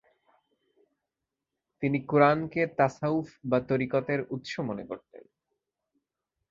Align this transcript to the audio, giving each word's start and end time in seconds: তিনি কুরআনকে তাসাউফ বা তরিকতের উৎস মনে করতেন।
তিনি 1.83 1.99
কুরআনকে 2.01 2.61
তাসাউফ 2.77 3.27
বা 3.45 3.59
তরিকতের 3.59 4.19
উৎস 4.29 4.53
মনে 4.59 4.83
করতেন। 4.85 5.23